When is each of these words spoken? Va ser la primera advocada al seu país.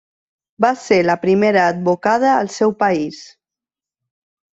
Va 0.63 0.69
ser 0.83 0.95
la 1.07 1.15
primera 1.25 1.65
advocada 1.73 2.31
al 2.37 2.49
seu 2.55 2.73
país. 2.81 3.21